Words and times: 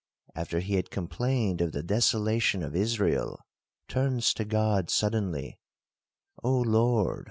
after 0.33 0.61
he 0.61 0.73
had 0.77 0.89
complained 0.89 1.61
of 1.61 1.73
the 1.73 1.83
desolation 1.83 2.63
of 2.63 2.75
Israel, 2.75 3.39
turns 3.87 4.33
to 4.33 4.43
God 4.43 4.89
suddenly, 4.89 5.59
O 6.43 6.59
Lord! 6.59 7.19